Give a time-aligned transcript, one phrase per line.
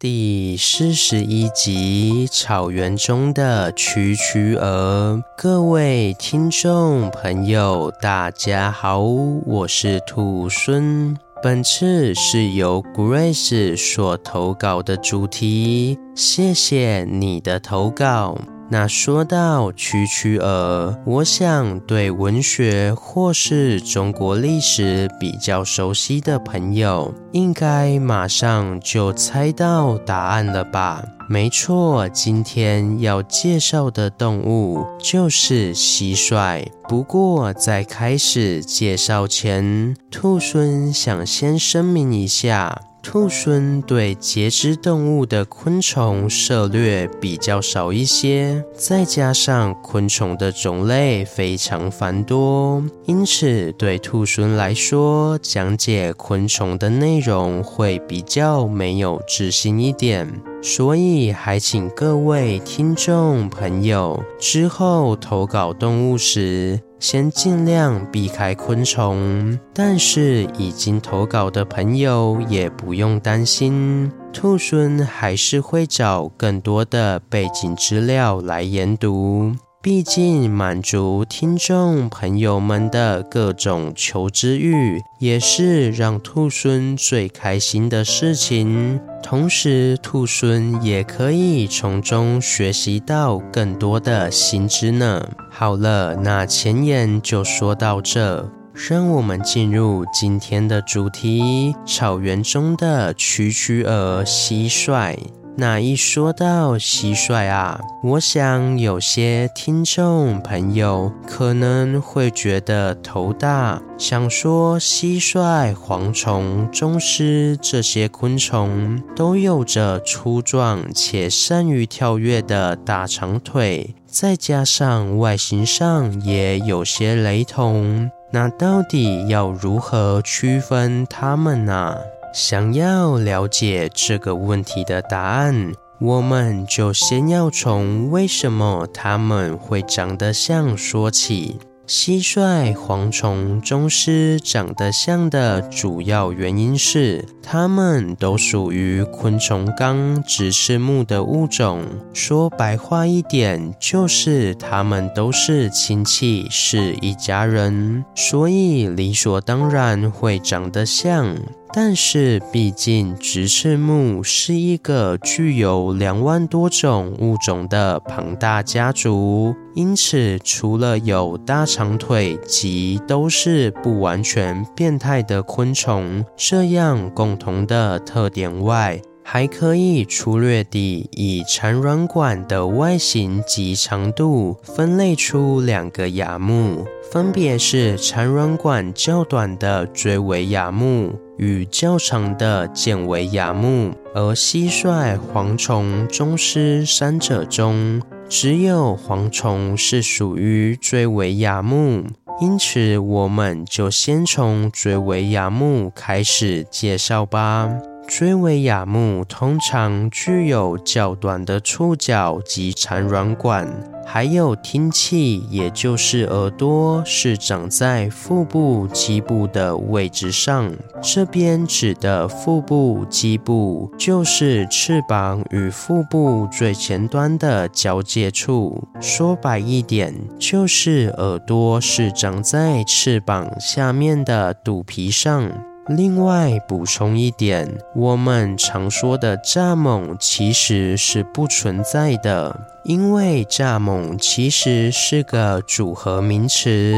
[0.00, 5.20] 第四十一集：草原中的蛐蛐儿。
[5.36, 11.16] 各位听众朋友，大家好，我是兔孙。
[11.42, 18.38] 本次是由 Grace 所投稿的主题，谢谢你的投稿。
[18.70, 31.02] 那说到蛐蛐儿，我想对文学或是中国历史比较熟悉的朋友，应该马上就猜到答案了吧？
[31.30, 36.66] 没错，今天要介绍的动物就是蟋蟀。
[36.86, 42.78] 不过在开始介绍前，兔猻想先声明一下。
[43.02, 60.28] 兔狲对节肢动物的昆虫涉猎比较少一些，再加上昆虫的种类非常繁多，因此对兔狲来说，讲解昆虫的内容会比较没有自信一点。
[60.62, 69.58] 所以，还请各位听众朋友之后投稿动物时，先尽量避开昆虫。
[69.72, 79.52] 但是，已经投稿的朋友也不用担心，兔孙还是会找更多的背景资料来研读。
[79.80, 89.00] 毕竟，满足听众朋友们的各种求知欲，也是让兔猻最开心的事情。
[89.22, 95.24] 同时，兔猻也可以从中学习到更多的新知呢。
[95.48, 105.16] 好了，那前言就说到这，让我们进入今天的主题：草原中的蛐蛐儿——蟋蟀。
[105.60, 131.96] 那一说到蟋蟀啊，我想有些听众朋友可能会觉得头大，想说蟋蟀、蝗虫、螽斯这些昆虫都有着粗壮且善于跳跃的大长腿，再加上外形上也有些雷同，那到底要如何区分它们呢？
[132.32, 141.58] 想要了解这个问题的答案，我们就先要从为什么它们会长得像说起。
[141.88, 151.82] 蟋蟀、蝗虫、螽斯长得像的主要原因是，它们都属于昆虫纲直翅目的物种。
[152.12, 161.34] 说白话一点，就是它们都是亲戚，是一家人，所以理所当然会长得像。
[161.72, 193.94] 但是，毕竟直翅目是一个具有两万多种物种的庞大家族，因此除了有大长腿及都是不完全变态的昆虫这样共同的特点外，还可以粗略地以产卵管的外形及长度分类出两个亚目，分别是产卵管较短的锥尾亚目与较长的剑尾亚目。
[194.14, 202.04] 而蟋蟀、蝗虫、螽斯三者中，只有蝗虫是属于锥尾亚目，
[202.42, 207.70] 因此我们就先从锥尾亚目开始介绍吧。
[208.08, 213.68] 锥尾亚目通常具有较短的触角及产卵管，
[214.06, 220.72] 还有听器，也就是耳朵，是长在腹部基部的位置上。
[221.02, 228.88] 这边指的腹部基部，就是翅膀与腹部最前端的交界处。
[229.02, 235.52] 说白一点，就是耳朵是长在翅膀下面的肚皮上。
[235.88, 242.54] 另外补充一点，我们常说的蚱蜢其实是不存在的，
[242.84, 246.94] 因为蚱蜢其实是个组合名词。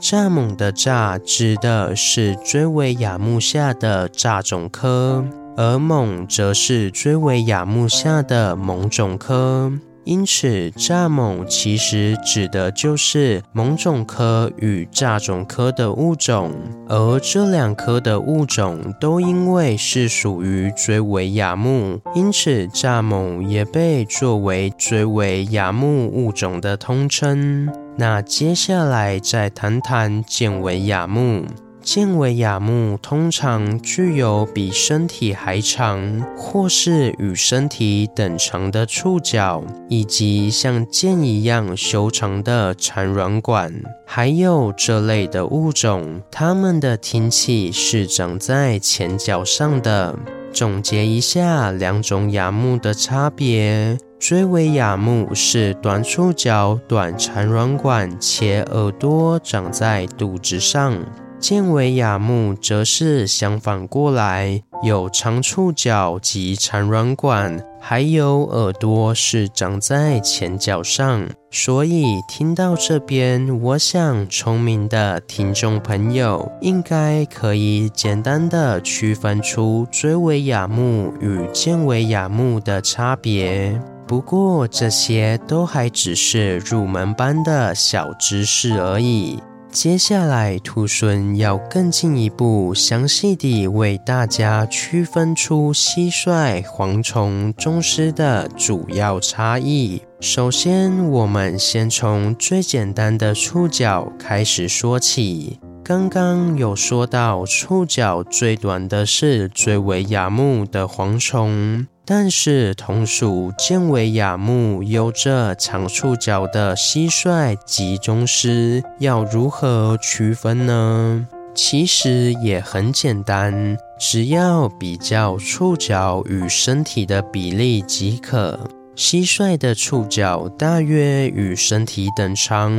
[0.00, 5.24] 蚱蜢的蚱指的是锥尾亚目下的蚱总科，
[5.56, 9.72] 而蜢则是锥尾亚目下的蜢总科。
[10.04, 16.52] 因此，蚱蜢其实指的就是蜢总科与蚱总科的物种，
[16.88, 27.70] 而这两科的物种都因为是属于锥尾亚目，因此蚱蜢也被作为锥尾亚目物种的通称。
[27.96, 31.44] 那接下来再谈谈剑尾亚目。
[31.82, 43.72] 剑尾亚目通常具有比身体还长，或是与身体等长的触角，以及像箭一样修长的产卵管。
[44.06, 50.16] 还有这类的物种，它们的听器是长在前脚上的。
[50.52, 60.96] 总结一下两种亚目的差别：锥尾亚目是短触角、短产卵管，且耳朵长在肚子上。
[61.42, 71.28] 箭尾亚目则是相反过来，有长触角及产卵管，还有耳朵是长在前脚上。
[71.50, 83.82] 所以听到这边，我想聪明的听众朋友应该可以简单的区分出锥尾亚目与箭尾亚目的差别。
[84.06, 89.40] 不过这些都还只是入门班的小知识而已。
[89.72, 100.02] 接下来，兔猻要更进一步详细地为大家区分出蟋蟀、蝗虫、螽斯的主要差异。
[100.20, 105.58] 首先，我们先从最简单的触角开始说起。
[105.82, 111.86] 刚刚有说到，触角最短的是最为雅目的蝗虫。
[112.04, 121.26] 但是，同属箭尾亚目、有着长触角的蟋蟀及螽斯，要如何区分呢？
[121.54, 128.58] 其实也很简单，只要比较触角与身体的比例即可。
[128.96, 132.72] 蟋蟀的触角大约与身体等长，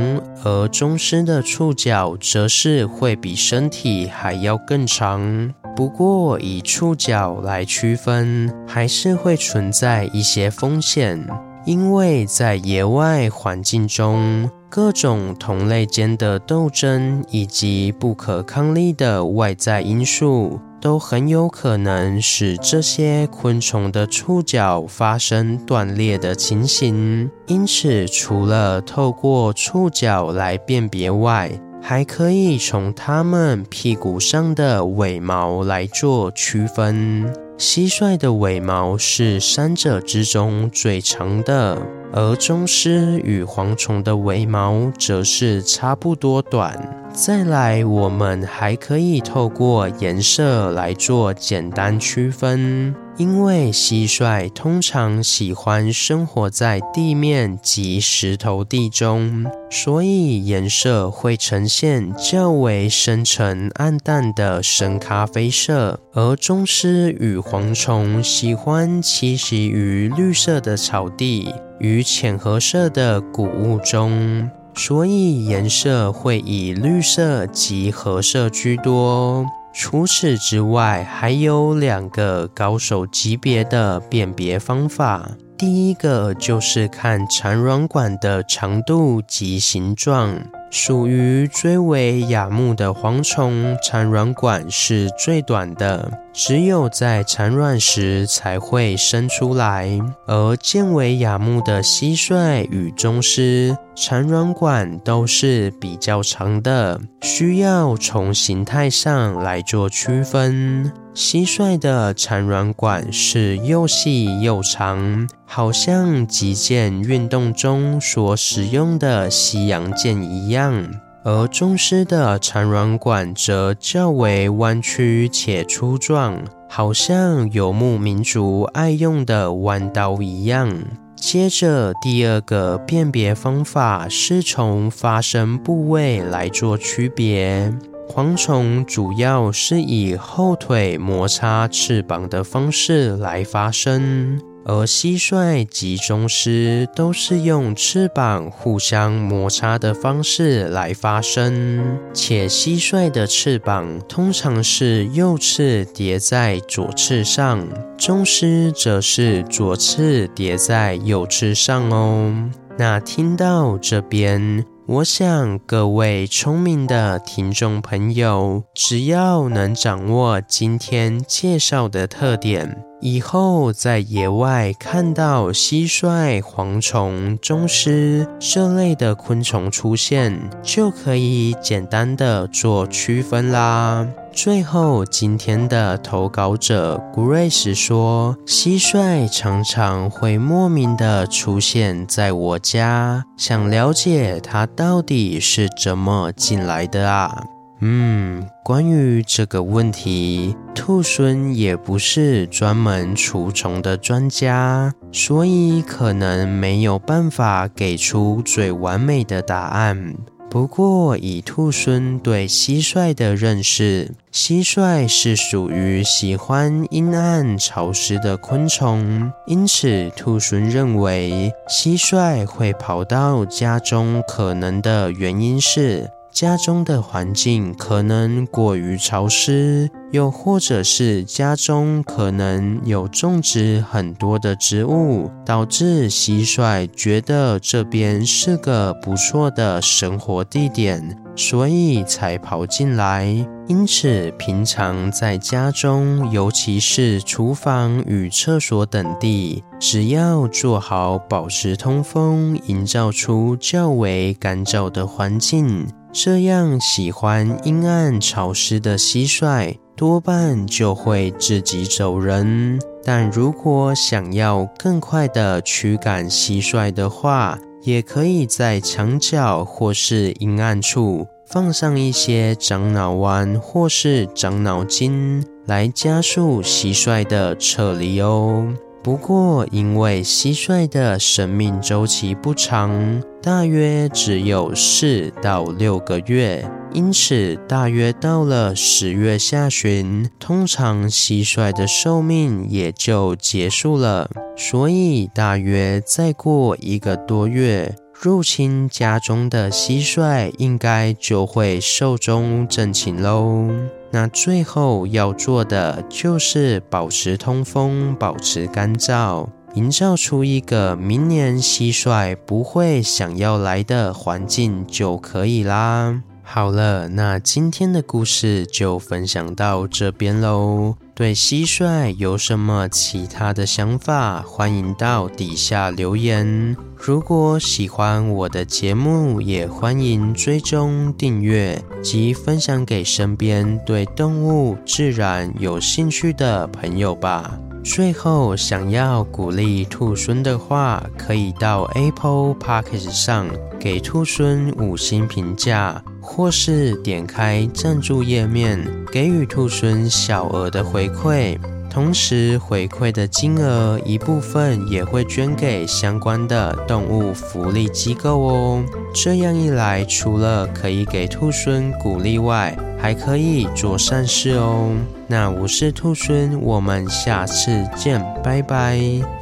[0.44, 5.54] 而螽斯的触角则是会比身体还要更长。
[5.76, 11.26] 不过，以触角来区分，还是会存在一些风险，
[11.66, 27.28] 因为在野外环境中，各种同类间的斗争以及不可抗力的外在因素，都很有可能使这些昆虫的触角发生断裂的情形。
[27.46, 31.50] 因此，除了透过触角来辨别外，
[31.86, 37.30] 还可以从它们屁股上的尾毛来做区分。
[37.58, 41.76] 蟋蟀的尾毛是三者之中最长的，
[42.10, 47.06] 而螽斯与蝗虫的尾毛则是差不多短。
[47.12, 52.94] 再来，我们还可以透过颜色来做简单区分。
[53.16, 79.46] 因为蟋蟀通常喜欢生活在地面及石头地中，所以颜色会呈现较为深沉、暗淡的深咖啡色；而螽斯与蝗虫喜欢栖息于绿色的草地与浅褐色的谷物中，所以颜色会以绿色及褐色居多。
[79.76, 85.28] 除此之外，还有两个高手级别的辨别方法。
[85.56, 90.36] 第一个就是看产卵管的长度及形状。
[90.70, 110.92] 属于锥尾亚目的蝗虫，产卵管是最短的，只有在产卵时才会伸出来；而箭尾亚目的蟋蟀与螽斯，产卵管都是比较长的，需要从形态上来做区分。
[111.14, 120.82] 蟋蟀的产卵管是又细又长，好像击剑运动中所使用的西洋剑一样；
[121.22, 130.68] 而螽斯的产卵管则较为弯曲且粗壮，好像游牧民族爱用的弯刀一样。
[131.14, 137.72] 接着，第二个辨别方法是从发声部位来做区别。
[138.08, 157.66] 蝗虫主要是以后腿摩擦翅膀的方式来发声，而蟋蟀及螽斯都是用翅膀互相摩擦的方式来发声，且蟋蟀的翅膀通常是右翅叠在左翅上，
[157.98, 162.50] 螽斯则是左翅叠在右翅上哦。
[162.78, 164.64] 那听到这边。
[164.86, 184.08] 我想各位聪明的听众朋友，只要能掌握今天介绍的特点，以后在野外看到蟋蟀、蝗虫、螽斯这类的昆虫出现，就可以简单的做区分啦。
[184.32, 197.44] 最后，今天的投稿者 Grace 说：“蟋蟀常常会莫名的出现在我家，想了解它到底是怎么进来的啊？”
[197.86, 210.14] 嗯，关于这个问题，兔孙也不是专门除虫的专家，所以可能没有办法给出最完美的答案。
[210.48, 226.08] 不过，以兔孙对蟋蟀的认识，蟋蟀是属于喜欢阴暗潮湿的昆虫，因此兔孙认为蟋蟀会跑到家中，可能的原因是。
[226.34, 243.24] 家中的环境可能过于潮湿，又或者是家中可能有种植很多的植物，导致蟋蟀觉得这边是个不错的生活地点，所以才跑进来。
[243.68, 255.86] 因此，平常在家中，尤其是厨房与厕所等地，只要做好保持通风，营造出较为干燥的环境。
[256.16, 262.78] 这样，喜欢阴暗潮湿的蟋蟀多半就会自己走人。
[263.02, 278.72] 但如果想要更快地驱赶蟋蟀的话，也可以在墙角或是阴暗处放上一些樟脑丸或是樟脑筋，来加速蟋蟀的撤离哦。
[279.04, 294.30] 不过，因为蟋蟀的生命周期不长，大约只有四到六个月，因此大约到了十月下旬，通常蟋蟀的寿命也就结束了。
[294.56, 303.68] 所以，大约再过一个多月，入侵家中的蟋蟀应该就会寿终正寝喽。
[304.14, 316.22] 那最后要做的就是保持通风，保持干燥，营造出一个明年蟋蟀不会想要来的环境就可以啦。
[316.46, 320.94] 好了，那今天的故事就分享到这边喽。
[321.14, 326.76] 对蟋蟀有什么其他的想法，欢迎到底下留言。
[326.96, 337.58] 如果喜欢我的节目，也欢迎追踪订阅及分享给身边对动物、自然有兴趣的朋友吧。
[337.84, 343.46] 最后，想要鼓励兔孙的话，可以到 Apple Podcast 上
[343.78, 346.02] 给兔孙五星评价。
[346.26, 351.58] 或是点开赞助页面，给予兔孙小额的回馈，
[351.94, 358.84] 同时回馈的金额一部分也会捐给相关的动物福利机构哦。
[359.14, 364.90] 这样一来，除了可以给兔猻鼓励外，还可以做善事哦。
[365.28, 368.98] 那我是兔猻，我们下次见，拜拜。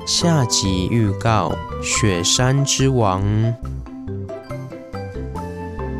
[0.07, 3.25] 下集预告：雪山之王。